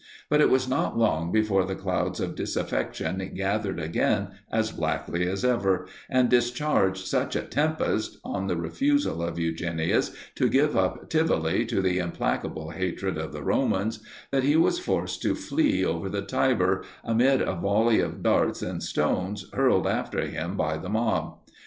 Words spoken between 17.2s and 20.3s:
a volley of darts and stones, hurled after